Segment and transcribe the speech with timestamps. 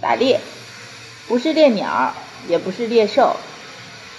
[0.00, 0.40] 打猎，
[1.28, 2.14] 不是猎鸟，
[2.48, 3.36] 也不是猎兽。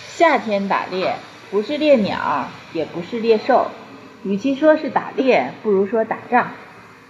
[0.09, 1.15] 夏天打猎，
[1.49, 3.67] 不是猎鸟，也不是猎兽。
[4.23, 6.51] 与其说是打猎，不如说打仗。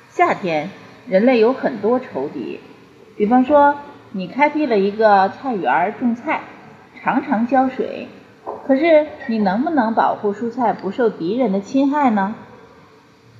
[0.09, 0.69] 夏天，
[1.07, 2.61] 人类有很多仇敌，
[3.17, 3.75] 比方说，
[4.11, 6.41] 你开辟了一个菜园种菜，
[7.03, 8.07] 常常浇水，
[8.65, 12.35] 可是你能不能保护蔬菜不受敌人的侵害呢？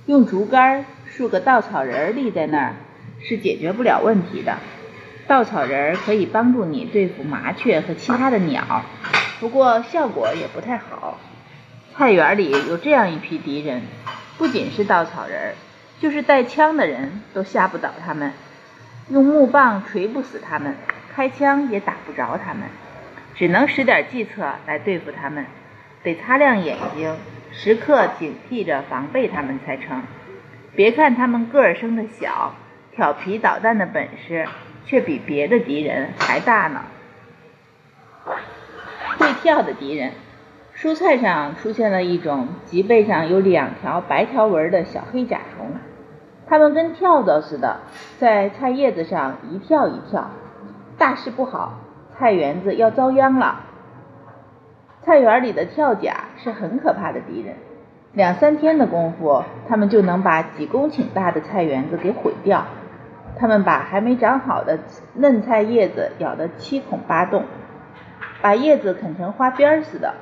[0.08, 2.76] 用竹竿竖个稻草人立在那儿，
[3.22, 4.58] 是解决不了问题的。
[5.28, 8.84] 稻草人可以帮助你对付麻雀和其他的鸟，
[9.40, 11.20] 不过效果也不太好。
[11.96, 13.82] 菜园里有这样一批敌人，
[14.38, 15.56] 不仅是稻草人，
[16.00, 18.34] 就是带枪的人都吓不倒他们，
[19.10, 20.76] 用木棒锤不死他们，
[21.14, 22.64] 开枪也打不着他们，
[23.36, 25.46] 只能使点计策来对付他们，
[26.04, 27.16] 得擦亮眼睛，
[27.52, 30.02] 时刻警惕着防备他们才成。
[30.76, 32.56] 别看他们个儿生的小，
[32.96, 34.48] 调皮捣蛋的本事。
[34.86, 36.82] 却比别的敌人还大呢。
[39.18, 40.12] 会跳的敌人，
[40.76, 45.74] 蔬菜上出现了一种脊背上有两条白条纹的小黑甲虫，
[46.48, 47.82] 它们跟跳蚤似的，
[48.20, 50.32] 在菜叶子上一跳一跳。
[50.98, 51.80] 大事不好，
[52.18, 53.62] 菜园子要遭殃了。
[55.04, 57.56] 菜园里的跳甲是很可怕的敌人，
[58.14, 62.66] 两三天的功夫，它们就能把几公顷大的菜园子给毁掉。
[63.42, 64.78] 他们把还没长好的
[65.16, 67.44] 嫩菜叶子咬得七孔八洞，
[68.40, 70.14] 把叶子啃成花边似的。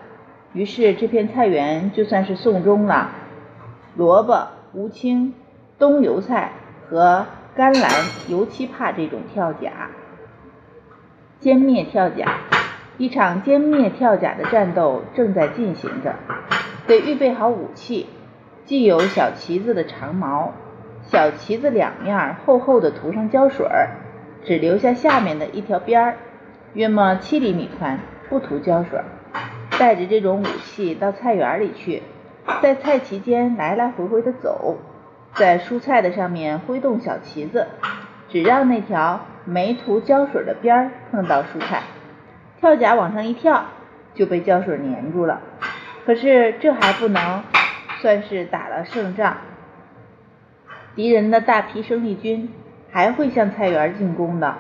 [0.54, 3.12] 于是这片菜园就算是送终了。
[3.98, 5.34] 萝卜、乌青、
[5.78, 6.54] 冬油菜
[6.90, 7.26] 和
[7.58, 7.92] 甘蓝
[8.30, 9.90] 尤其怕这种跳甲。
[11.42, 12.38] 歼灭跳甲，
[12.98, 16.16] 一场歼灭跳甲的战斗正在进行着，
[16.88, 18.08] 得预备好武器，
[18.64, 20.54] 既有小旗子的长矛。
[21.12, 23.90] 小旗子两面厚厚的涂上胶水儿，
[24.46, 26.18] 只留下下面的一条边儿，
[26.74, 29.00] 约莫七厘米宽，不涂胶水。
[29.80, 32.04] 带着这种武器到菜园里去，
[32.62, 34.78] 在菜畦间来来回回的走，
[35.34, 37.68] 在蔬菜的上面挥动小旗子，
[38.28, 41.82] 只让那条没涂胶水的边儿碰到蔬菜。
[42.60, 43.66] 跳甲往上一跳，
[44.14, 45.42] 就被胶水粘住了。
[46.06, 47.42] 可是这还不能
[48.00, 49.38] 算是打了胜仗。
[51.00, 52.50] 敌人的大批生力军
[52.92, 54.58] 还会向菜园进攻的。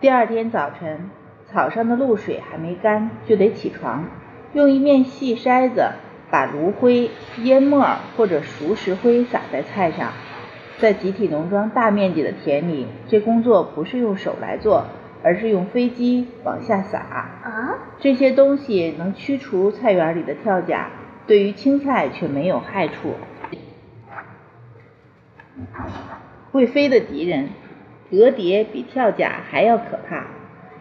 [0.00, 1.10] 第二天早晨，
[1.46, 4.06] 草上的露水还没干，就得起床，
[4.52, 5.92] 用一面细筛子
[6.28, 7.12] 把炉灰、
[7.44, 10.10] 烟末或者熟石灰撒在菜上。
[10.78, 14.86] 在集体农庄大面积的田里，这工作不是用手来做，
[15.22, 16.98] 而是用飞机往下撒。
[16.98, 20.90] 啊，这些东西能驱除菜园里的跳甲，
[21.28, 23.14] 对于青菜却没有害处。
[26.50, 27.50] 会飞的敌人，
[28.10, 30.26] 蛾蝶比跳甲还要可怕。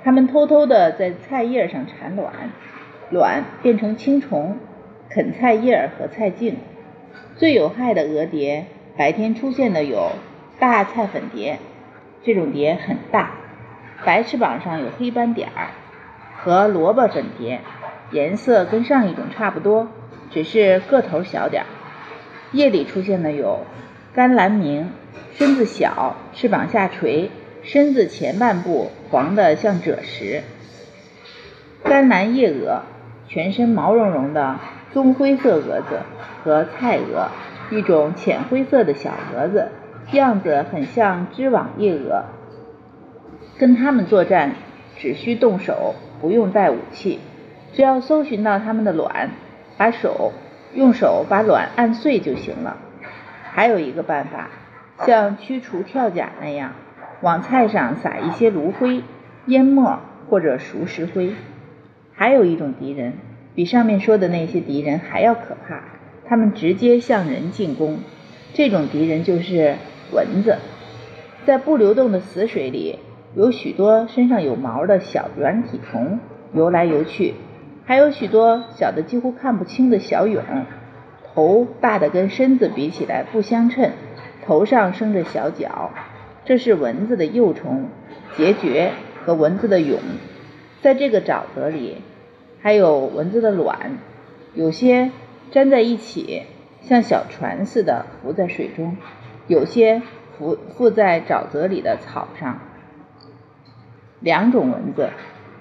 [0.04, 2.32] 它们偷偷地在菜叶上产卵，
[3.10, 4.58] 卵变成青虫，
[5.10, 6.58] 啃菜叶和菜茎。
[7.36, 10.12] 最有害的蛾蝶，白天出现的有
[10.60, 11.60] 大菜粉蝶，
[12.24, 13.32] 这种蝶很大，
[14.06, 15.68] 白翅膀上有黑斑点儿；
[16.38, 17.60] 和萝卜粉蝶，
[18.12, 19.90] 颜色跟上一种差不多，
[20.32, 21.68] 只是个头小点儿。
[22.54, 23.66] 夜里出现的有。
[24.18, 24.90] 甘蓝明，
[25.36, 27.30] 身子小，翅膀下垂，
[27.62, 30.42] 身子前半部黄的像赭石。
[31.84, 32.82] 甘蓝叶蛾，
[33.28, 34.60] 全身毛茸茸的
[34.92, 36.00] 棕灰色蛾子
[36.44, 37.30] 和菜蛾，
[37.70, 39.68] 一种浅灰色的小蛾子，
[40.14, 42.24] 样子很像织网叶蛾。
[43.60, 44.54] 跟它们作战，
[44.98, 47.20] 只需动手，不用带武器，
[47.72, 49.30] 只要搜寻到它们的卵，
[49.78, 50.34] 把手
[50.74, 52.78] 用手把卵按碎就行了。
[53.58, 54.52] 还有一个办法，
[55.04, 56.74] 像驱除跳甲那样，
[57.22, 59.02] 往菜上撒一些炉灰、
[59.48, 59.98] 烟末
[60.30, 61.34] 或者熟石灰。
[62.14, 63.14] 还有一种敌人，
[63.56, 65.82] 比上面说的那些敌人还要可怕，
[66.28, 67.98] 他们直接向人进攻。
[68.54, 69.78] 这种敌人就是
[70.14, 70.58] 蚊子。
[71.48, 73.00] 在不流动的死水里，
[73.36, 76.20] 有许多身上有毛的小软体虫
[76.54, 77.34] 游来游去，
[77.86, 80.44] 还有许多小的几乎看不清的小蛹。
[81.38, 83.92] 头大的跟身子比起来不相称，
[84.44, 85.92] 头上生着小角，
[86.46, 87.90] 这是蚊子的幼虫，
[88.36, 88.90] 孑孓
[89.24, 90.00] 和蚊子的蛹，
[90.82, 91.98] 在这个沼泽里，
[92.60, 94.00] 还有蚊子的卵，
[94.56, 95.12] 有些
[95.52, 96.42] 粘在一起，
[96.82, 98.98] 像小船似的浮在水中，
[99.46, 100.02] 有些
[100.40, 102.58] 浮附在沼泽里的草上。
[104.22, 105.12] 两种蚊子，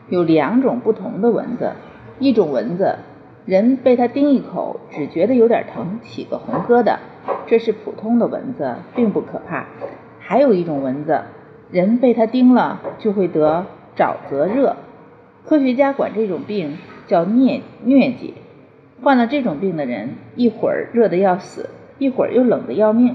[0.09, 1.73] 有两种不同的蚊子，
[2.19, 2.97] 一种蚊子。
[3.47, 6.97] 人被它叮一口，只觉得有点疼，起个红疙瘩，
[7.47, 9.67] 这是普通的蚊子，并不可怕。
[10.19, 11.23] 还有一种蚊子，
[11.71, 13.67] 人被它叮了就会得
[13.97, 14.75] 沼泽热，
[15.45, 16.77] 科学家管这种病
[17.07, 18.35] 叫疟疟疾。
[19.01, 23.15] 患了这种病的人，一会儿热得要死，一会儿又冷得要命，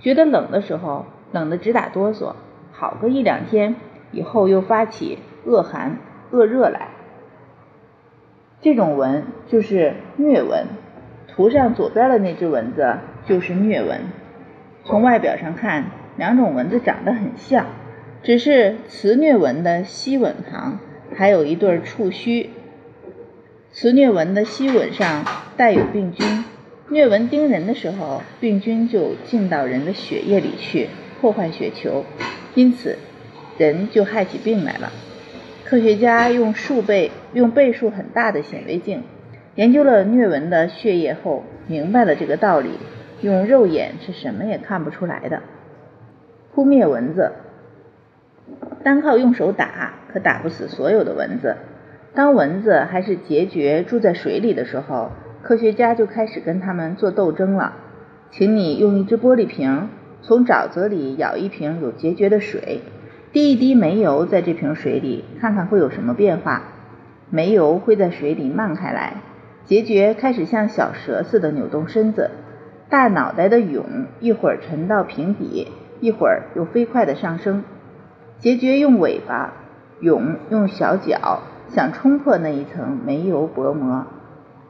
[0.00, 2.32] 觉得冷的时候冷得直打哆嗦，
[2.72, 3.76] 好个一两天
[4.10, 5.98] 以后又发起恶寒
[6.32, 6.88] 恶热来。
[8.60, 10.66] 这种蚊就是疟蚊，
[11.28, 14.00] 图上左边的那只蚊子就是疟蚊。
[14.84, 15.84] 从外表上看，
[16.16, 17.66] 两种蚊子长得很像，
[18.22, 20.80] 只是雌疟蚊的吸吻旁
[21.14, 22.50] 还有一对触须。
[23.70, 25.24] 雌疟蚊的吸吻上
[25.56, 26.44] 带有病菌，
[26.90, 30.88] 疟蚊叮人的时候，病菌就进到人的血液里去，
[31.20, 32.04] 破坏血球，
[32.56, 32.98] 因此
[33.56, 34.90] 人就害起病来了。
[35.68, 39.02] 科学家用数倍、用倍数很大的显微镜
[39.54, 42.70] 研究了疟蚊的血液后，明白了这个道理。
[43.20, 45.42] 用肉眼是什么也看不出来的。
[46.54, 47.32] 扑灭蚊子，
[48.82, 51.56] 单靠用手打可打不死所有的蚊子。
[52.14, 55.10] 当蚊子还是孑孓住在水里的时候，
[55.42, 57.74] 科学家就开始跟它们做斗争了。
[58.30, 59.90] 请你用一只玻璃瓶，
[60.22, 62.80] 从沼泽里舀一瓶有孑孓的水。
[63.30, 66.62] 滴一滴煤油在这瓶水里，看看会有什么变化。
[67.28, 69.18] 煤油会在水里漫开来，
[69.66, 72.30] 孑孓开始像小蛇似的扭动身子，
[72.88, 73.84] 大脑袋的蛹
[74.20, 75.68] 一会儿沉到瓶底，
[76.00, 77.64] 一会儿又飞快地上升。
[78.40, 79.52] 孑孓用尾巴，
[80.00, 81.42] 蛹用小脚，
[81.74, 84.06] 想冲破那一层煤油薄膜。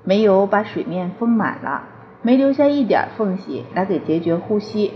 [0.03, 1.85] 煤油把水面封满了，
[2.23, 4.93] 没留下一点缝隙来给孑孓呼吸。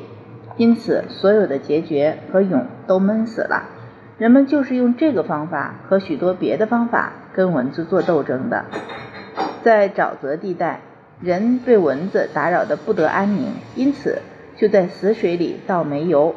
[0.57, 3.65] 因此，所有的孑孓和蛹都闷死了。
[4.19, 8.67] 人们就是用这个方法和许多别的方法跟蚊子做斗争的。
[9.63, 10.81] 在沼泽地带，
[11.21, 14.19] 人被蚊子打扰得不得安宁，因此
[14.57, 16.35] 就在死水里倒煤油。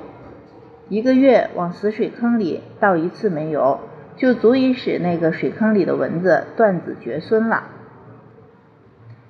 [0.88, 3.80] 一个月往死水坑里倒一次煤油，
[4.16, 7.64] 就足以使那个水坑里的蚊子断子绝孙了。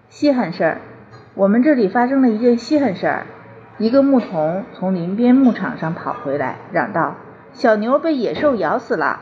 [0.10, 0.78] 稀罕事儿，
[1.34, 3.26] 我们这里发生了一件稀罕事儿。
[3.78, 7.16] 一个牧童从林边牧场上跑回来，嚷道
[7.52, 9.20] ：“小牛被野兽咬死了！”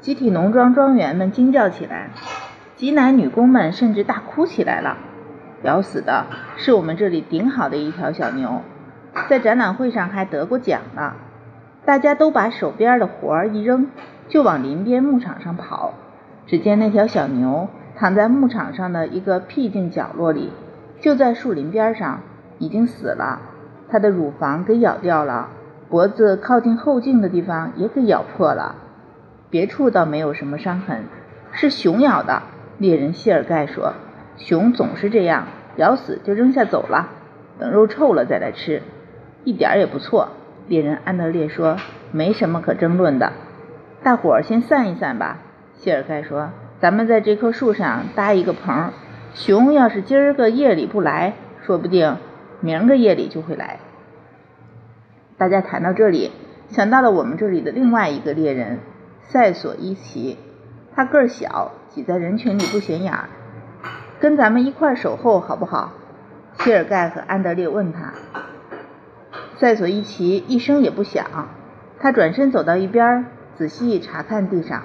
[0.00, 2.10] 集体农庄庄园们惊叫起来，
[2.76, 4.98] 挤奶女工们甚至大哭起来了。
[5.62, 6.26] 咬死的
[6.56, 8.60] 是我们这里顶好的一条小牛，
[9.30, 11.14] 在展览会上还得过奖呢。
[11.86, 13.88] 大家都把手边的活儿一扔，
[14.28, 15.94] 就往林边牧场上跑。
[16.46, 20.52] 只见那条小牛躺在牧场上的一个僻静角落里，
[21.00, 22.20] 就在树林边上，
[22.58, 23.40] 已经死了。
[23.94, 25.50] 它的乳房给咬掉了，
[25.88, 28.74] 脖子靠近后颈的地方也给咬破了，
[29.50, 31.04] 别处倒没有什么伤痕，
[31.52, 32.42] 是熊咬的。
[32.78, 33.92] 猎人谢尔盖说
[34.36, 35.46] ：“熊总是这样，
[35.76, 37.10] 咬死就扔下走了，
[37.60, 38.82] 等肉臭了再来吃，
[39.44, 40.30] 一点也不错。”
[40.66, 41.76] 猎人安德烈说
[42.10, 43.30] ：“没什么可争论的，
[44.02, 45.38] 大伙儿先散一散吧。”
[45.78, 46.50] 谢尔盖说
[46.82, 48.90] ：“咱们在这棵树上搭一个棚，
[49.34, 52.16] 熊要是今儿个夜里不来，说不定。”
[52.60, 53.78] 明儿个夜里就会来。
[55.36, 56.30] 大家谈到这里，
[56.68, 58.78] 想到了我们这里的另外一个猎人
[59.22, 60.38] 塞索伊奇，
[60.94, 63.28] 他个儿小，挤在人群里不显眼儿，
[64.20, 65.92] 跟咱们一块守候好不好？
[66.60, 68.14] 谢尔盖和安德烈问他。
[69.56, 71.48] 塞索伊奇一声也不响，
[71.98, 73.26] 他转身走到一边，
[73.56, 74.82] 仔细查看地上。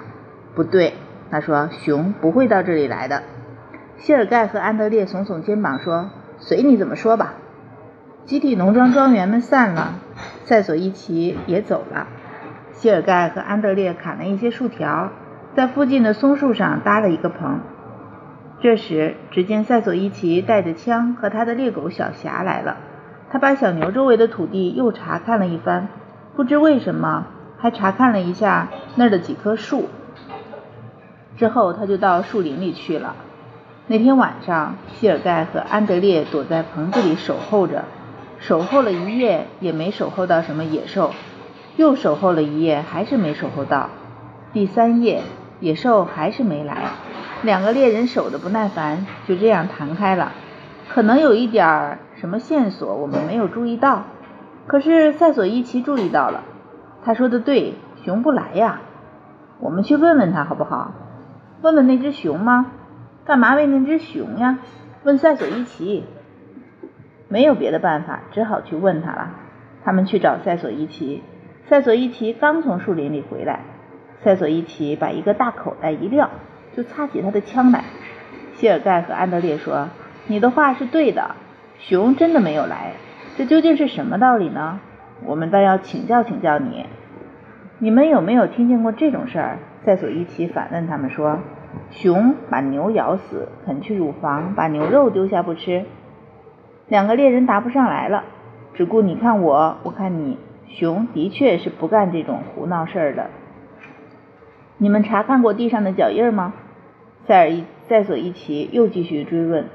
[0.54, 0.94] 不对，
[1.30, 3.22] 他说熊不会到这里来的。
[3.98, 7.34] 谢尔盖和安德烈耸耸肩膀说：“随你怎么说吧。”
[8.26, 9.94] 集体农庄庄园们散了，
[10.50, 12.08] 塞索伊奇也走了。
[12.72, 15.10] 谢尔盖和安德烈砍了一些树条，
[15.54, 17.60] 在附近的松树上搭了一个棚。
[18.60, 22.78] 这时，只见塞索伊奇带着枪和他的猎狗小霞来了。
[23.30, 25.86] 他把小牛周围的土地又查看了一番，
[26.34, 29.88] 不知为什么还查看了一下那儿的几棵树。
[31.36, 33.14] 之后，他就到树林里去了。
[33.86, 37.84] 那天晚上，谢尔盖和安德烈躲在棚子里守候着。
[38.40, 41.10] 守候了一夜，也没守候到什么野兽；
[41.76, 43.90] 又守候了一夜，还是没守候到。
[44.54, 45.22] 第三夜，
[45.60, 46.88] 野兽还是没来。
[47.42, 50.32] 两个猎人守得不耐烦，就这样弹开了。
[50.88, 54.04] 可能有一点儿什么线索，我们没有注意到。
[54.66, 56.42] 可是塞索伊奇注意到了。
[57.04, 58.80] 他说的对，熊不来呀。
[59.60, 60.92] 我们去问问他好不好？
[61.60, 62.72] 问问那只熊吗？
[63.26, 64.60] 干嘛问那只熊呀？
[65.04, 66.04] 问塞索伊奇。
[67.30, 69.30] 没有别的办法，只好去问他了。
[69.84, 71.22] 他们去找塞索伊奇，
[71.68, 73.60] 塞索伊奇刚从树林里回来。
[74.22, 76.28] 塞索伊奇把一个大口袋一撂，
[76.76, 77.84] 就擦起他的枪来。
[78.54, 79.88] 谢尔盖和安德烈说
[80.26, 81.36] ：“你的话是对的，
[81.78, 82.94] 熊真的没有来。
[83.38, 84.80] 这究竟是什么道理呢？
[85.24, 86.86] 我们倒要请教请教你。”
[87.78, 89.58] 你们有没有听见过这种事儿？
[89.84, 91.38] 塞索伊奇反问他们说
[91.90, 95.84] ：“熊把牛咬死，啃去乳房，把牛肉丢下不吃。”
[96.90, 98.24] 两个猎人答不上来了，
[98.74, 100.36] 只顾你看我，我看你。
[100.66, 103.30] 熊的确是不干这种胡闹事儿的。
[104.76, 106.52] 你们查看过地上的脚印吗？
[107.26, 109.66] 塞尔伊塞索伊奇又继续追问。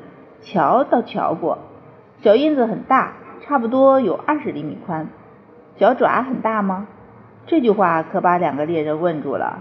[0.41, 1.60] 瞧，倒瞧过，
[2.22, 5.07] 脚印子很大，差不多有二十厘米宽。
[5.77, 6.88] 脚爪很大吗？
[7.45, 9.60] 这句话可把两个猎人问住了。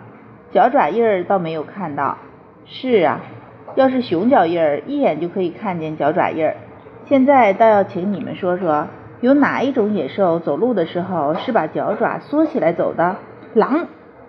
[0.51, 2.19] 脚爪印儿倒没有看到。
[2.67, 3.21] 是啊，
[3.77, 6.57] 要是熊脚印儿，一眼就可以看见脚爪印儿。
[7.07, 8.87] 现在倒要请你们说说，
[9.21, 13.17] 有哪一种野兽走路的时候是把脚爪缩起来走的？
[13.53, 13.87] 狼。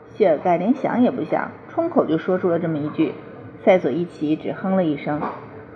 [0.09, 3.13] 谢尔盖连想也不想，冲口就说出了这么一句。
[3.63, 5.21] 塞索伊奇只哼了一声。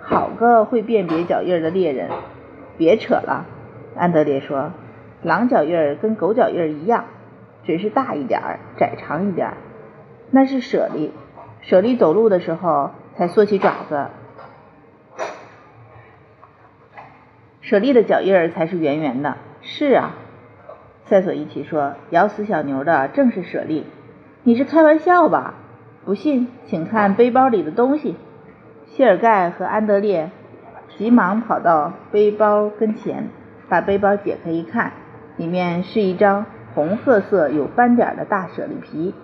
[0.00, 2.08] 好个会辨别脚印的猎人！
[2.78, 3.46] 别扯了，
[3.96, 4.72] 安德烈说。
[5.22, 7.04] 狼脚印跟狗脚印一样。
[7.64, 9.56] 只是大一点儿，窄长一点儿，
[10.30, 11.12] 那是舍利。
[11.60, 14.06] 舍利走路的时候才缩起爪子。
[17.70, 19.36] 舍利的脚印儿才是圆圆的。
[19.60, 20.16] 是啊，
[21.04, 23.86] 塞索伊奇说，咬死小牛的正是舍利。
[24.42, 25.54] 你是开玩笑吧？
[26.04, 28.16] 不信，请看背包里的东西。
[28.86, 30.32] 谢尔盖和安德烈
[30.98, 33.28] 急忙跑到背包跟前，
[33.68, 34.90] 把背包解开一看，
[35.36, 36.46] 里面是一张。
[36.74, 39.14] 红褐色有斑点的大舍利皮，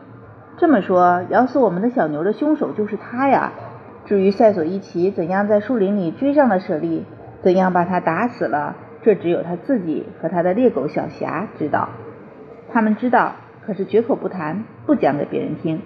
[0.56, 3.52] 这么说，咬死我们的小牛的凶手就是他呀。
[4.04, 7.04] 至于塞索伊奇怎样在树林里追上了舍利，
[7.46, 11.90] 怎样把他打死了，这只有他自己和他的猎狗小霞知道。
[12.72, 15.80] 他们知道，可是绝口不谈，不讲给别人听。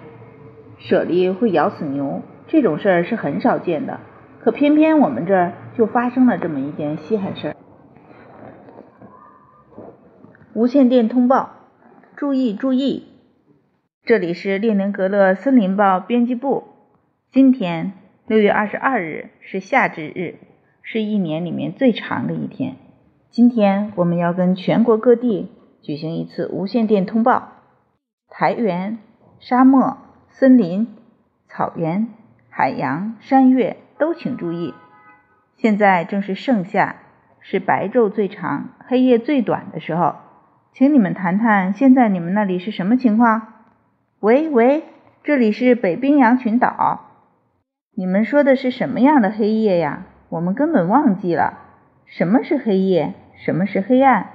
[0.79, 3.99] 舍利会咬死牛，这种事儿是很少见的，
[4.39, 7.55] 可偏偏我们这儿就发生了这么一件稀罕事儿。
[10.53, 11.51] 无线电通报，
[12.15, 13.05] 注意注意！
[14.03, 16.63] 这里是列宁格勒森林报编辑部。
[17.31, 17.93] 今天
[18.25, 20.39] 六月二十二日是夏至日，
[20.91, 22.75] 是一年里面最长的一天。
[23.29, 25.49] 今天我们要跟全国各地
[25.81, 27.47] 举行一次无线电通报。
[28.27, 28.97] 台原、
[29.39, 30.89] 沙漠、森林、
[31.47, 32.09] 草原、
[32.49, 34.73] 海洋、山岳都请注意。
[35.55, 36.97] 现在正是盛夏，
[37.39, 40.15] 是白昼最长、黑夜最短的时候。
[40.73, 43.47] 请你们谈谈，现在你们那里是什么情况？
[44.19, 44.83] 喂喂，
[45.23, 47.05] 这里是北冰洋群岛。
[47.95, 50.07] 你们说的是什么样的黑夜呀？
[50.31, 51.59] 我们根本忘记了
[52.05, 54.27] 什么是黑夜，什么是黑暗。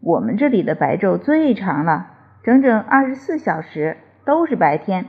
[0.00, 2.08] 我们这里的白昼最长了，
[2.42, 5.06] 整整二十四小时都是白天。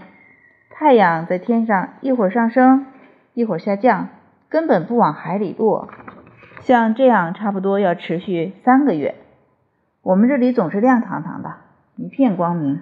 [0.70, 2.86] 太阳在天上一会儿上升，
[3.34, 4.08] 一会儿下降，
[4.48, 5.90] 根本不往海里落。
[6.62, 9.16] 像这样差不多要持续三个月。
[10.02, 11.56] 我们这里总是亮堂堂的，
[11.98, 12.80] 一片光明，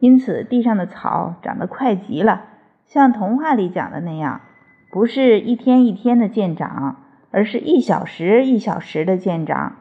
[0.00, 2.42] 因此地上的草长得快极了，
[2.84, 4.42] 像童话里讲的那样，
[4.90, 6.96] 不是一天一天的见长，
[7.30, 9.76] 而是一小时一小时的见长。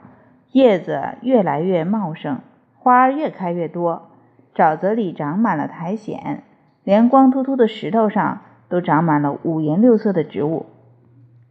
[0.51, 2.39] 叶子越来越茂盛，
[2.77, 4.09] 花儿越开越多，
[4.55, 6.43] 沼泽里长满了苔藓，
[6.83, 10.67] 连光秃秃的石头上都长满了五颜六色的植物。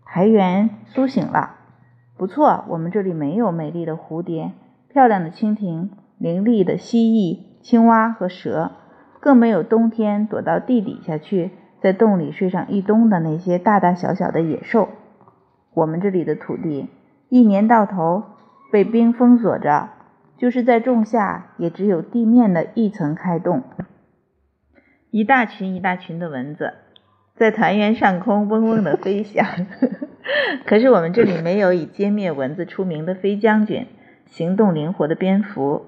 [0.04, 1.56] 苔原苏醒了，
[2.16, 4.52] 不错，我们这里没有美丽的蝴蝶。
[4.88, 8.72] 漂亮的蜻蜓、伶俐的蜥蜴、青蛙和蛇，
[9.20, 11.50] 更没有冬天躲到地底下去，
[11.80, 14.88] 在洞里睡上一冬的那些大大小小的野兽。
[15.75, 16.88] 我们这里的土地
[17.28, 18.25] 一年到头
[18.73, 19.90] 被冰封锁着，
[20.37, 23.62] 就是在仲夏，也只有地面的一层开洞。
[25.11, 26.75] 一大群一大群的蚊子
[27.37, 29.47] 在团圆上空嗡嗡地飞翔，
[30.66, 33.87] 可是我们这里没有以歼灭蚊子出名的飞将军。
[34.26, 35.87] 行动灵活的蝙蝠，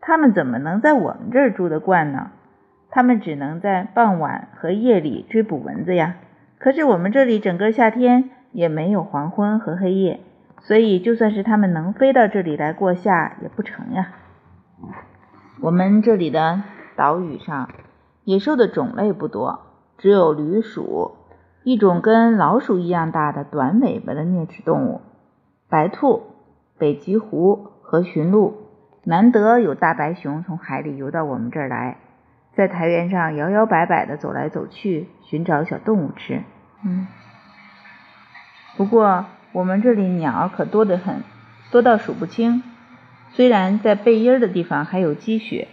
[0.00, 2.30] 它们怎么能在我们这儿住得惯呢？
[2.94, 6.14] 它们只能在傍晚和夜里追捕蚊子呀。
[6.58, 10.20] 可是我们这里整个夏天也没有黄昏和黑夜，
[10.60, 14.12] 所以就算是它们能飞到这里来过夏也不成呀。
[15.60, 16.62] 我们这里的
[16.94, 17.68] 岛屿上
[18.22, 19.58] 野兽的种类不多，
[19.98, 21.16] 只有驴鼠，
[21.64, 25.00] 一种跟老鼠一样大的短尾巴的啮齿动物，
[25.68, 26.22] 白兔，
[26.78, 27.72] 北极狐。
[27.86, 28.54] 和驯鹿，
[29.04, 31.98] 难得有大白熊从海里游到我们这儿来，
[32.56, 36.42] 在台原上摇摇摆摆的走来走去，寻找小动物吃。
[36.84, 37.06] 嗯，
[38.76, 41.22] 不过我们这里鸟可多得很，
[41.70, 42.62] 多到数不清。
[43.32, 45.66] 虽然在背阴的地方还有积雪，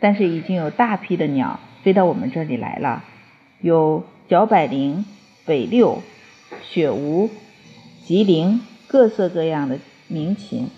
[0.00, 3.04] 但是已经有大批的鸟飞到我们这里来了，
[3.60, 5.04] 有角百灵、
[5.46, 6.02] 北六、
[6.62, 7.30] 雪吴、
[8.02, 10.70] 吉林，各色各样的鸣禽。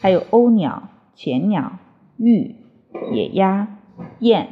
[0.00, 1.78] 还有鸥鸟、浅鸟、
[2.16, 2.54] 鹬、
[3.12, 3.66] 野鸭、
[4.20, 4.48] 雁、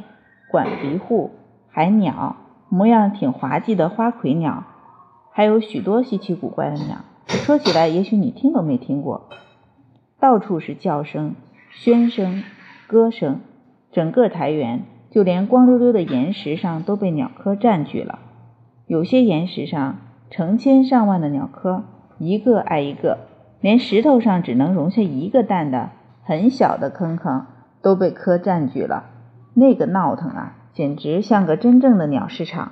[0.49, 1.31] 管鼻户、
[1.69, 2.35] 海鸟、
[2.69, 4.63] 模样挺滑稽的花魁鸟，
[5.31, 6.97] 还有许多稀奇古怪的鸟。
[7.27, 9.29] 说起来，也许你听都没听过。
[10.19, 11.35] 到处是叫声、
[11.71, 12.43] 喧声、
[12.87, 13.41] 歌声，
[13.91, 18.19] 整个台园，就连光溜溜的岩石上都被鸟科占据了。
[18.87, 19.97] 有些岩石上
[20.31, 21.83] 成千上万的鸟科，
[22.17, 23.19] 一个挨一个，
[23.61, 25.91] 连石头上只能容下一个蛋的
[26.23, 27.45] 很小的坑坑
[27.83, 29.05] 都被科占据了。
[29.59, 32.71] 那个闹腾啊，简直像个真正的鸟市场。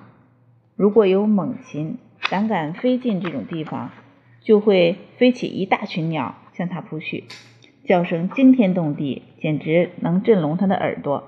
[0.78, 1.98] 如果有猛禽
[2.32, 3.90] 胆敢飞进这种地方，
[4.42, 7.26] 就会飞起一大群鸟向它扑去，
[7.86, 11.26] 叫声惊天动地，简直能震聋它的耳朵。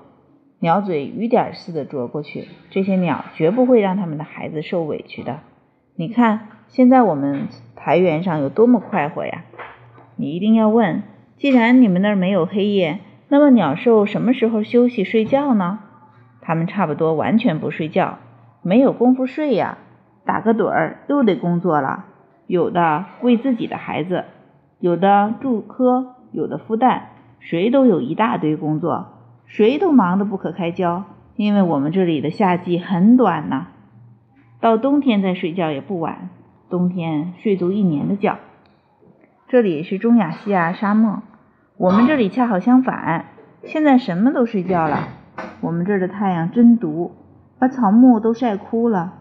[0.60, 5.40] 鸟嘴雨点似的啄过去，这些鸟绝不会让他们的孩子受委屈的。
[5.94, 9.44] 你看，现在我们台原上有多么快活呀！
[10.16, 11.02] 你一定要问：
[11.36, 13.00] 既然你们那儿没有黑夜，
[13.32, 15.78] 那么鸟兽什么时候休息睡觉呢？
[16.40, 18.18] 它们差不多完全不睡觉，
[18.60, 19.78] 没有功夫睡呀，
[20.24, 22.06] 打个盹儿又得工作了。
[22.48, 24.24] 有的喂自己的孩子，
[24.80, 29.06] 有的筑窠，有的孵蛋，谁都有一大堆工作，
[29.46, 31.04] 谁都忙得不可开交。
[31.36, 33.68] 因为我们这里的夏季很短呐，
[34.60, 36.30] 到冬天再睡觉也不晚，
[36.68, 38.38] 冬天睡足一年的觉。
[39.46, 41.22] 这里是中亚细亚沙漠，
[41.80, 43.24] 我们这里恰好相反，
[43.64, 45.08] 现在什么都睡觉了。
[45.62, 47.12] 我们这儿的太阳真毒，
[47.58, 49.14] 把草木都晒枯了。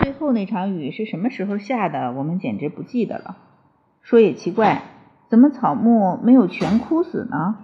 [0.00, 2.12] 最后那场雨是什么时候下的？
[2.12, 3.38] 我们简直不记得了。
[4.02, 4.82] 说也奇怪，
[5.30, 7.56] 怎么草木没有全枯死呢？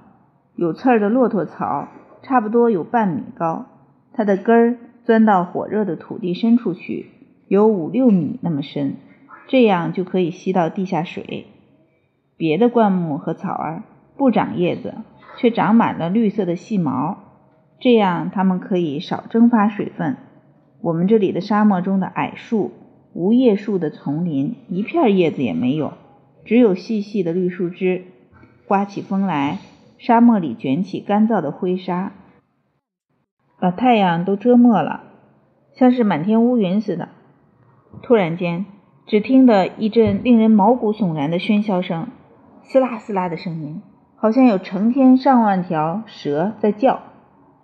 [0.57, 1.87] 有刺儿的骆驼草
[2.23, 3.67] 差不多有半米高，
[4.13, 7.11] 它的根儿钻到火热的土地深处去，
[7.47, 8.97] 有五六米那么深，
[9.47, 11.47] 这样就可以吸到地下水。
[12.39, 13.83] 别的灌木和草儿
[14.17, 14.95] 不长叶子，
[15.37, 17.19] 却长满了绿色的细毛，
[17.81, 20.17] 这样它们可以少蒸发水分。
[20.81, 22.71] 我们这里的沙漠中的矮树、
[23.13, 25.95] 无叶树的丛林，一片叶子也没有，
[26.45, 28.05] 只有细细的绿树枝。
[28.69, 29.59] 刮起风来，
[29.99, 32.13] 沙漠里卷起干燥的灰沙，
[33.59, 35.03] 把太阳都遮没了，
[35.75, 37.09] 像是满天乌云似的。
[38.03, 38.67] 突然间，
[39.07, 42.09] 只听得一阵令人毛骨悚然的喧嚣声，
[42.71, 43.81] 嘶啦嘶啦的声音，
[44.17, 47.01] 好像有成千上万条蛇在叫。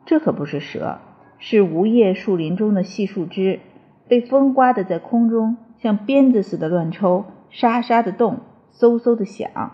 [0.06, 0.98] 这可不是蛇。
[1.38, 3.60] 是无叶树林中的细树枝，
[4.08, 8.38] 被风刮的在空中像鞭子似的乱抽，沙沙的动，
[8.72, 9.72] 嗖嗖的响。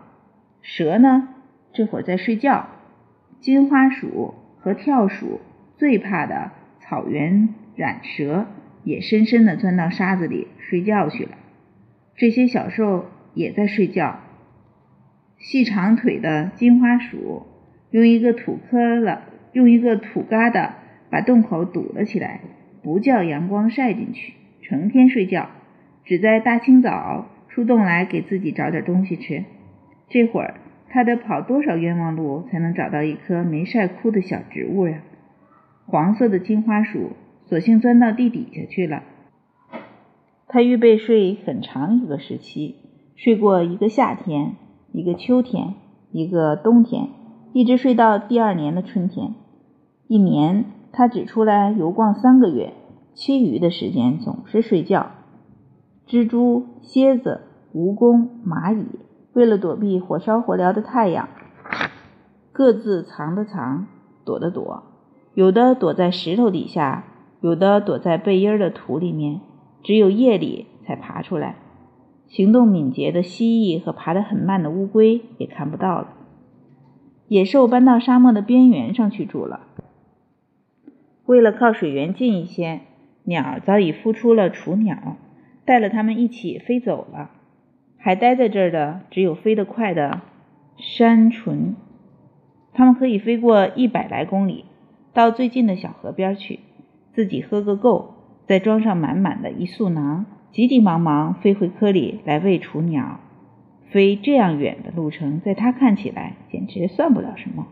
[0.62, 1.29] 蛇呢，
[1.73, 2.66] 这会儿在睡觉。
[3.38, 5.40] 金花鼠和跳鼠
[5.77, 8.47] 最怕的草原染蛇
[8.83, 11.37] 也深深地钻到沙子里睡觉去了。
[12.16, 14.19] 这些小兽也在睡觉。
[15.40, 17.46] 细长腿的金花鼠
[17.90, 19.18] 用一个土疙瘩，
[19.53, 20.70] 用一个土疙瘩。
[21.11, 22.40] 把洞口堵了起来，
[22.85, 25.50] 不叫阳光晒进去，成天睡觉，
[26.05, 29.42] 只在大清早出洞来给自己找点东西吃。
[30.09, 35.03] 这会儿他得跑多少冤枉路才能找到一棵没晒枯的小植物呀？
[35.87, 37.11] 黄色的金花鼠
[37.46, 39.03] 索性钻到地底下去了。
[40.46, 42.76] 他预备睡很长一个时期，
[43.16, 44.53] 睡过一个夏天，
[44.92, 45.74] 一个秋天，
[46.11, 47.09] 一个冬天，
[47.53, 49.35] 一直睡到第二年的春天，
[50.07, 50.64] 一年。
[50.92, 52.72] 他只出来游逛三个月，
[53.14, 55.12] 其余的时间总是睡觉。
[56.05, 58.87] 蜘蛛、蝎子、蜈蚣、蚂蚁，
[59.33, 61.29] 为了躲避火烧火燎的太阳，
[62.50, 63.87] 各自藏的藏，
[64.24, 64.83] 躲的躲，
[65.35, 67.05] 有的躲在石头底下，
[67.40, 69.40] 有的躲在背阴的土里面，
[69.85, 71.55] 只有夜里才爬出来。
[72.31, 76.14] 行动敏捷的蜥蜴和爬得很慢的乌龟也看不到了。
[77.27, 79.66] 野兽搬到沙漠的边缘上去住了。
[81.27, 82.83] 为了靠水源近一些，
[83.25, 85.16] 鸟早已孵出了雏鸟，
[85.64, 87.33] 带了它们一起飞走了。
[87.99, 90.21] 还待在这儿的只有飞得快的
[90.77, 91.75] 山鹑，
[92.73, 94.66] 它们可以飞过一百来公里，
[95.12, 96.61] 到最近的小河边去，
[97.12, 98.14] 自己喝个够，
[98.47, 103.20] 再装上满满的一宿囊，急急忙忙飞回窠里来喂雏鸟。
[103.90, 107.66] 飞这样远的路程，在他看起来简直算不了什么。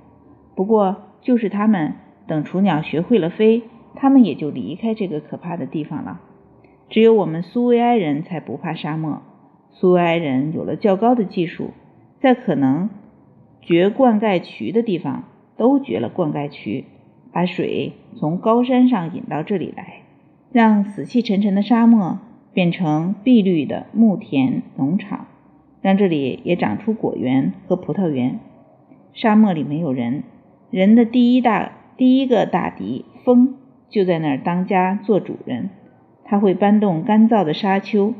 [0.54, 1.94] 不过就是他们。
[2.26, 3.62] 等雏鸟学会了飞，
[3.94, 6.20] 他们也就离开这个可怕的地方了。
[6.90, 9.22] 只有我们苏维埃人才不怕沙漠。
[9.70, 11.70] 苏维埃人有了较高的技术，
[12.20, 12.90] 在可能
[13.62, 15.24] 掘灌溉渠的地方
[15.56, 16.84] 都掘了灌溉渠，
[17.32, 20.02] 把水从高山上引到这里来，
[20.52, 22.18] 让死气沉沉的沙漠
[22.58, 25.28] 变成碧绿的牧田农场，
[25.80, 28.40] 让这里也长出果园和葡萄园。
[29.12, 30.24] 沙漠里没有人，
[30.72, 31.70] 人的第一大。
[31.96, 33.54] 第一个大敌风
[33.88, 35.70] 就在那儿当家做主人。
[36.24, 38.14] 他会搬动干燥的沙丘，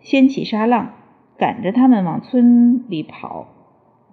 [0.00, 0.94] 掀起沙浪，
[1.38, 3.46] 赶着他们往村里跑，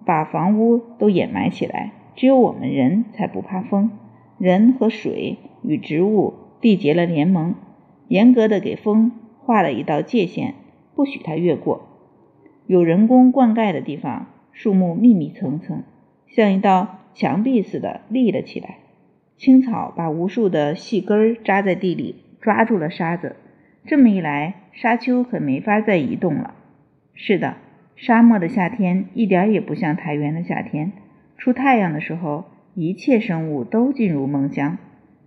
[0.06, 1.90] 把房屋都掩埋起来。
[2.14, 3.90] 只有我们人才不怕风，
[4.38, 7.56] 人和水与植物缔结了联盟，
[8.06, 9.10] 严格的给风
[9.44, 10.54] 画了一道界限，
[10.94, 11.88] 不许它越过。
[12.66, 15.82] 有人工灌溉的地方，树木密密层层，
[16.28, 18.78] 像一道墙壁似的立了起来。
[19.36, 23.36] 青草把无数的细根扎在地里，抓住了沙子。
[23.84, 26.54] 这么一来，沙丘可没法再移动了。
[27.14, 27.56] 是的，
[27.96, 30.92] 沙漠的夏天一点也不像太原的夏天。
[31.36, 34.78] 出太阳的时候，一切生物都进入梦乡，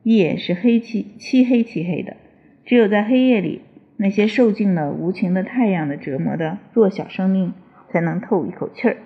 [0.03, 2.15] 夜是黑漆漆黑漆黑的。
[2.63, 3.61] 只有在黑夜里，
[3.97, 7.53] 那些受尽了无情的太阳的折磨的弱小生命
[7.89, 8.97] 才能透一口气儿。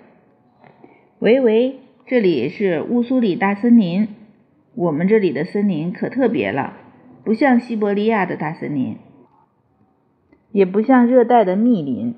[1.20, 4.08] 喂喂，这里是乌苏里大森林。
[4.74, 6.74] 我们这里的森林可特别了，
[7.24, 8.96] 不像西伯利亚的大森林。
[10.52, 12.16] 也不像热带的密林，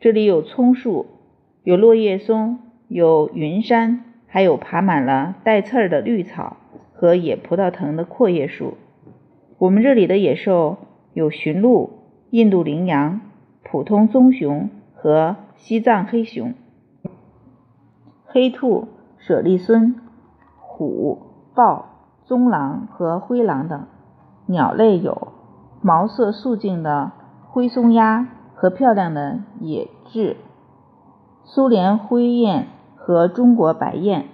[0.00, 1.06] 这里有葱树，
[1.62, 6.56] 有落叶松，有云杉，还有爬满了带刺儿的绿草
[6.92, 8.74] 和野葡萄藤的阔叶树。
[9.58, 10.78] 我们这里的野兽
[11.12, 11.99] 有驯鹿、
[12.30, 13.20] 印度羚羊、
[13.62, 16.54] 普通棕熊和西藏黑熊、
[18.26, 18.88] 黑兔、
[19.18, 19.94] 舍利孙、
[20.58, 21.18] 虎、
[21.54, 21.86] 豹、
[22.24, 23.86] 棕狼和灰狼等。
[24.46, 25.28] 鸟类有
[25.82, 27.12] 毛色素净的。
[27.52, 30.36] 灰松鸦和漂亮的野雉，
[31.42, 34.26] 苏联灰雁和中国白雁，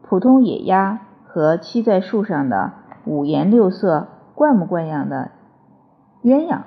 [0.00, 2.72] 普通野鸭和栖在树上的
[3.04, 5.32] 五颜六色、怪模怪样的
[6.22, 6.60] 鸳鸯，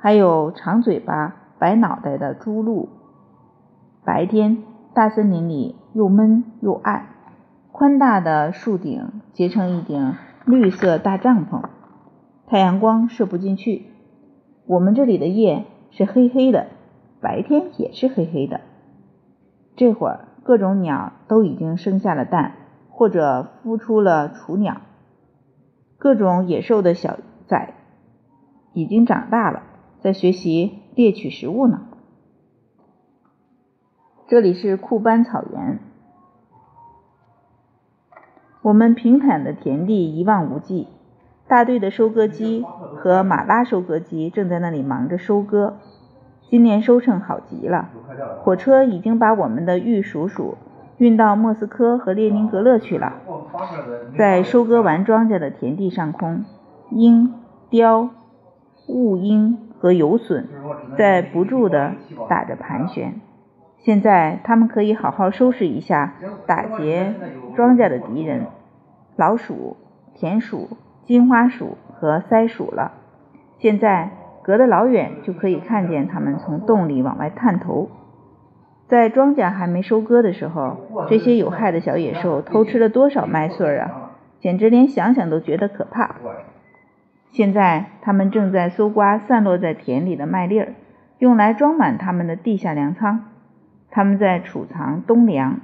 [0.00, 2.88] 还有长嘴巴、白脑袋的猪鹿。
[4.04, 4.62] 白天，
[4.94, 7.06] 大森林里又闷又暗，
[7.72, 11.64] 宽大的树顶结成一顶绿色大帐篷，
[12.46, 13.86] 太阳光射不进去。
[14.66, 16.68] 我们这里的夜是黑黑的，
[17.20, 18.60] 白天也是黑黑的。
[19.74, 22.52] 这会儿，各种鸟都已经生下了蛋，
[22.88, 24.80] 或者孵出了雏鸟。
[25.98, 27.74] 各种野兽的小崽
[28.72, 29.62] 已经长大了，
[30.00, 31.80] 在学习猎取食物呢。
[34.28, 35.80] 这里是库班草原，
[38.62, 40.86] 我们平坦的田地一望无际。
[41.48, 42.64] 大队的收割机
[42.96, 45.78] 和马拉收割机正在那里忙着收割。
[46.50, 47.90] 今年收成好极了，
[48.42, 50.54] 火车已经把我们的玉蜀黍
[50.96, 53.14] 运到莫斯科和列宁格勒去了。
[54.16, 56.44] 在收割完庄稼的田地上空，
[56.90, 57.34] 鹰、
[57.68, 58.10] 雕、
[58.88, 60.44] 雾鹰和游隼
[60.96, 61.92] 在不住地
[62.28, 63.20] 打着盘旋。
[63.78, 66.14] 现在他们可以好好收拾一下
[66.46, 67.14] 打劫
[67.56, 68.46] 庄稼的敌人——
[69.16, 69.76] 老鼠、
[70.14, 70.68] 田鼠。
[71.04, 72.92] 金花鼠和塞鼠了，
[73.56, 74.10] 现在
[74.42, 77.88] 隔得老远就可以看见它们从洞里往外探头。
[78.88, 80.76] 在庄稼还没收割的时候，
[81.08, 84.10] 这些有害的小野兽偷吃了多少麦穗啊！
[84.40, 86.16] 简直连想想都觉得可怕。
[87.30, 90.74] 现在它们正在搜刮散落在田里的麦粒儿，
[91.18, 93.24] 用来装满它们的地下粮仓。
[93.90, 95.60] 它们在储藏冬粮。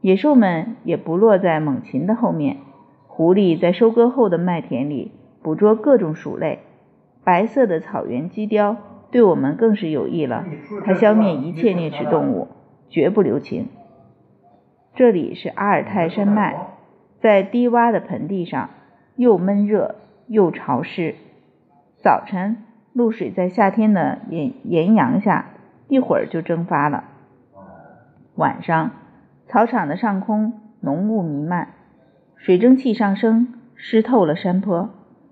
[0.00, 2.58] 野兽们也不落在猛禽的后面。
[3.06, 6.58] 狐狸在收割后的麦田里捕捉各种鼠类，
[7.22, 8.76] 白色的草原鸡雕
[9.10, 10.44] 对我们更是有益了。
[10.84, 12.48] 它消灭一切啮齿动物，
[12.90, 13.68] 绝不留情。
[14.94, 16.56] 这里是阿尔泰山脉，
[17.20, 18.70] 在低洼的盆地上，
[19.16, 19.94] 又闷热
[20.26, 21.14] 又潮湿。
[22.02, 22.58] 早晨，
[22.92, 25.46] 露水在夏天的炎炎阳下
[25.88, 27.04] 一会儿就蒸发了。
[28.36, 28.90] 晚上，
[29.48, 31.68] 草场的上空浓雾弥漫。
[32.36, 34.90] 水蒸气上升，湿透了山坡，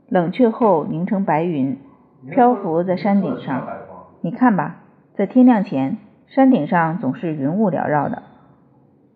[0.08, 1.78] 冷却后凝成白云，
[2.30, 3.68] 漂浮在山顶上。
[4.22, 4.76] 你看吧，
[5.14, 8.22] 在天亮前，山顶上总是云雾缭绕的。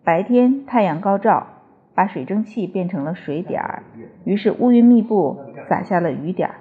[0.03, 1.47] 白天太阳高照，
[1.97, 3.81] 把水蒸气变成了水点儿，
[4.23, 6.55] 于是乌云密布，洒下了雨点儿。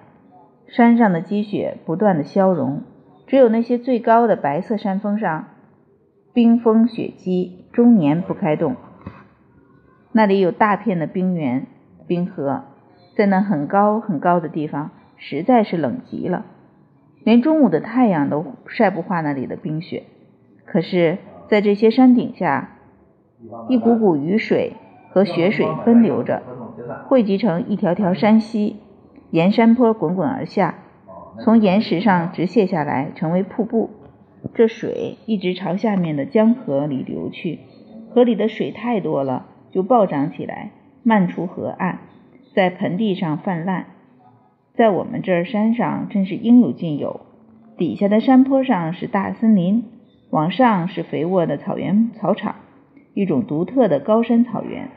[0.66, 2.81] 山上的积雪不断的消融，
[3.27, 5.49] 只有那些最高的白色山峰上，
[6.33, 8.77] 冰封雪积，终年不开动。
[10.11, 11.66] 那里有大片的冰原、
[12.07, 12.64] 冰河，
[13.14, 16.46] 在那很高很高的地方，实在是冷极了，
[17.25, 20.05] 连中午的太阳都晒不化那里的冰雪。
[20.64, 21.18] 可是，
[21.51, 22.70] 在这些山顶下，
[23.68, 24.72] 一股股雨水
[25.16, 26.42] 和雪水奔流着，
[27.09, 28.76] 汇集成一条条山溪，
[29.31, 30.74] 沿山坡滚滚而下，
[31.42, 33.88] 从岩石上直泻下来，成为瀑布。
[34.55, 37.61] 这水一直朝下面的江河里流去，
[38.11, 39.46] 河里的水太多了。
[39.70, 42.00] 就暴涨起来，漫出河岸，
[42.55, 43.87] 在盆地上泛滥。
[44.74, 47.22] 在我们这儿山上真是应有尽有，
[47.79, 49.83] 底下的山坡上是大森林，
[50.29, 52.57] 往上是肥沃的草原草场，
[53.14, 54.90] 一种独特的高山草原。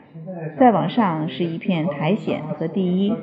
[0.58, 3.14] 再往上是一片苔藓和地衣，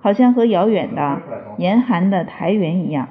[0.00, 1.22] 好像和遥远的
[1.58, 3.08] 严寒的苔原一样。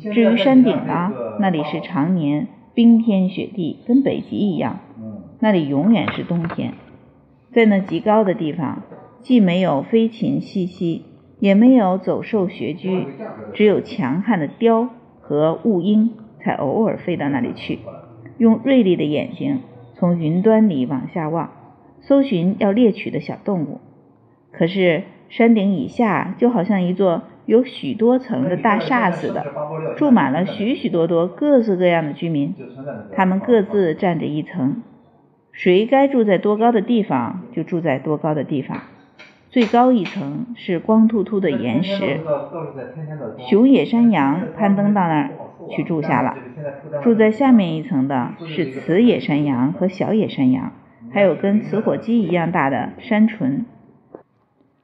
[0.00, 4.78] 至于山顶呢，那里是常年冰天雪地，跟北极一样，
[5.40, 6.72] 那里永远是冬天。
[7.52, 8.82] 在那极高的地方，
[9.20, 11.04] 既没有飞禽栖息，
[11.38, 13.06] 也没有走兽穴居，
[13.52, 14.88] 只有强悍的雕
[15.20, 17.80] 和雾鹰才偶尔飞到那里去，
[18.38, 19.60] 用锐利的眼睛
[19.94, 21.50] 从云端里往下望，
[22.02, 23.80] 搜寻要猎取的小动物。
[24.52, 27.22] 可是山顶以下就好像一座。
[27.44, 29.44] 有许多层的大厦似的，
[29.96, 32.54] 住满了许许多多各色各样的居民，
[33.12, 34.80] 他们各自占着一层，
[35.50, 38.78] 谁该住在多高的地方就住在多高的地方。
[39.50, 42.20] 最高一层是光秃秃的岩石，
[43.50, 45.30] 熊野山羊攀登到那儿
[45.68, 46.36] 去住下了。
[47.02, 50.70] 住在下面一层的是雌野山羊和小野山羊，
[51.12, 53.64] 还有跟雌火鸡一样大的山鹑。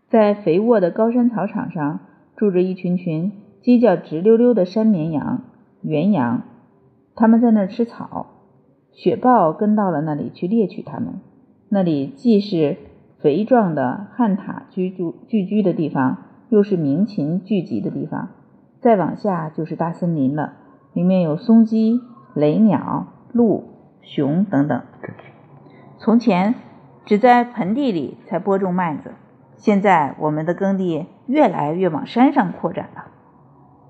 [0.08, 2.00] 在肥沃的高山草场上。
[2.38, 5.42] 住着一群群鸡叫直溜溜的山绵羊、
[5.82, 6.42] 原羊，
[7.16, 8.26] 它们在那儿吃草。
[8.92, 11.14] 雪豹跟到了那里去猎取它们。
[11.68, 12.76] 那里既是
[13.18, 18.28] 肥壮的旱獭居住聚居的地方，又是鸣禽聚集的地方。
[18.78, 20.52] 再往下就是大森林了，
[20.92, 21.98] 里面有松鸡、
[22.36, 23.64] 雷鸟、鹿、
[24.02, 24.80] 熊等等。
[26.00, 26.54] 从前
[27.04, 29.14] 只在盆地里才播种麦子。
[29.56, 33.06] 现在我们的耕地越来越往山上扩展了，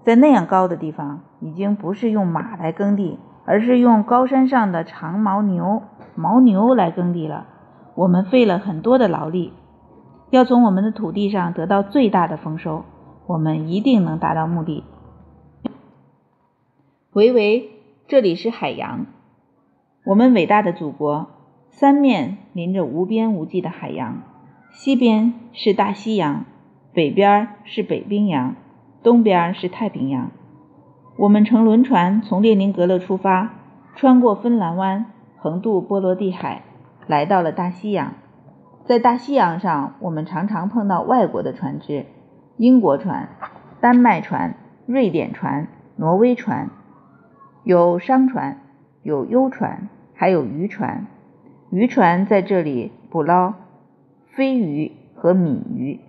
[0.04, 5.82] 在那样高的地方，已经不是用马来耕地，而是用高山上的长毛牛、
[6.16, 7.46] 牦牛来耕地了。
[7.94, 9.52] 我们费了很多的劳力，
[10.30, 12.84] 要从我们的土地上得到最大的丰收，
[13.26, 14.84] 我们一定能达到目的。
[17.12, 17.68] 维维，
[18.06, 19.04] 这里是海洋，
[20.06, 21.26] 我们伟大的祖国，
[21.80, 24.22] 三面临着无边无际的海洋。
[24.72, 26.44] 西边是大西洋，
[26.92, 28.56] 北边是北冰洋，
[29.04, 30.32] 东边是太平洋。
[31.16, 33.52] 我们乘轮船从列宁格勒出发，
[33.94, 36.62] 穿过芬兰湾，横渡波罗的海，
[37.06, 38.14] 来到了大西洋。
[38.84, 42.06] 在大西洋上，我们常常碰到外国的船只：
[42.56, 43.28] 英国船、
[43.80, 46.70] 丹麦船、瑞典船、挪威船，
[47.62, 48.62] 有商船，
[49.04, 51.06] 有幽船，还有渔船。
[51.70, 53.54] 渔船在这里捕捞。
[54.34, 56.00] 飞鱼和米鱼。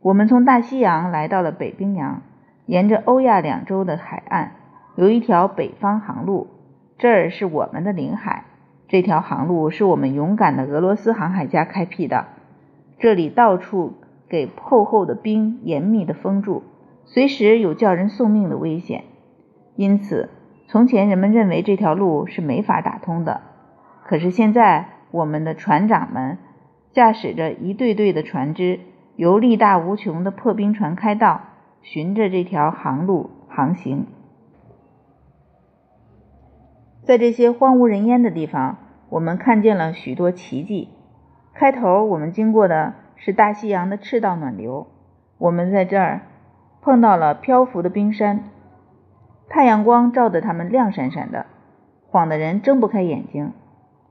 [0.00, 2.22] 我们从大西洋来到了北冰洋，
[2.66, 4.52] 沿着欧亚两洲的海岸
[4.96, 6.48] 有一条北方航路，
[6.98, 8.46] 这儿是我们的领海。
[8.88, 12.26] 这条航路是我们勇敢的俄罗斯航海家开辟的。
[12.98, 13.92] 这里到处
[14.28, 16.64] 给厚厚的冰严密的封住，
[17.04, 19.04] 随时有叫人送命的危险。
[19.76, 20.30] 因此，
[20.66, 23.42] 从前人们认为这条路是没法打通的。
[24.12, 26.36] 可是现在，我们的船长们。
[26.92, 28.80] 驾驶着一队队的船只，
[29.16, 31.40] 由力大无穷的破冰船开道，
[31.80, 34.06] 循着这条航路航行。
[37.04, 38.76] 在这些荒无人烟的地方，
[39.08, 40.90] 我们看见了许多奇迹。
[41.54, 44.88] 开头我们经过的是大西洋的赤道暖流，
[45.38, 46.20] 我们在这儿
[46.82, 48.50] 碰到了漂浮的冰山，
[49.48, 51.46] 太阳光照得它们亮闪闪的，
[52.10, 53.54] 晃得人睁不开眼睛。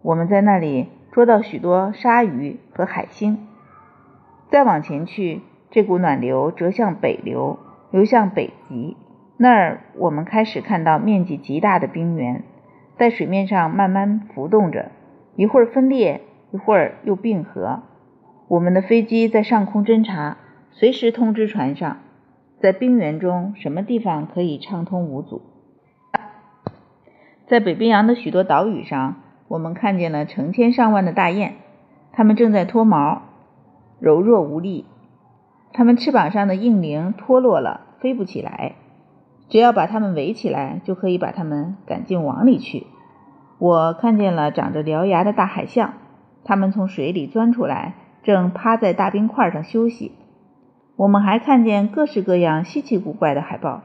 [0.02, 0.90] 我们在那里。
[1.12, 3.46] 捉到许多鲨鱼和海星。
[4.50, 7.60] 再往前去，这股暖流折向北流，
[7.92, 8.96] 流向北极。
[9.36, 12.44] 那儿我们开始看到面积极大的冰原，
[12.96, 14.92] 在水面上慢慢浮动着，
[15.36, 17.84] 一会儿分裂，一会儿又并合。
[18.48, 20.38] 我们的飞机在上空侦察，
[20.72, 21.98] 随时通知船上，
[22.62, 25.42] 在冰原中什么地方可以畅通无阻。
[27.48, 29.16] 在北冰洋的许多岛屿上。
[29.52, 31.56] 我们看见了成千上万的大雁，
[32.14, 33.24] 它们正在脱毛，
[34.00, 34.86] 柔弱无力。
[35.74, 38.76] 它们翅膀上的硬铃脱落了，飞不起来。
[39.50, 42.88] 只要把它们围起来，就可以把它们赶进网里去。
[43.58, 45.96] 我看见了长着獠牙的大海象，
[46.46, 50.14] 它们从水里钻出来，正趴在大冰块上休息。
[50.96, 53.82] 我们还看见各式各样稀奇古怪的海豹，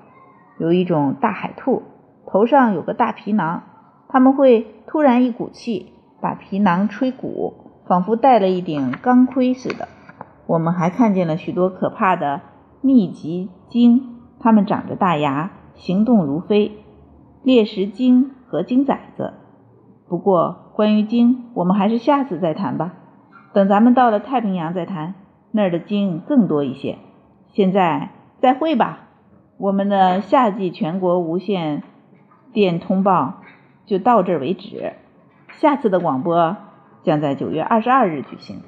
[0.60, 1.82] 有一种大海兔，
[2.24, 3.64] 头上有个大皮囊。
[4.08, 7.54] 他们会突然一股气把皮囊吹鼓，
[7.86, 9.88] 仿佛戴了一顶钢盔似的。
[10.46, 12.40] 我们还看见了许多可怕的
[12.80, 16.72] 密集鲸，它们长着大牙，行动如飞。
[17.42, 19.34] 猎食鲸和鲸崽子。
[20.08, 22.94] 不过关于鲸，我们还是下次再谈吧。
[23.52, 25.14] 等咱们到了太平洋再谈。
[25.52, 26.98] 那儿的鲸更多一些。
[27.52, 29.08] 现在再会吧，
[29.56, 31.82] 我们的夏季全国无线
[32.52, 33.40] 电通报
[33.86, 34.92] 就到这儿为止。
[35.52, 36.56] 下次的广播
[37.02, 38.60] 将在九月二十二日举行。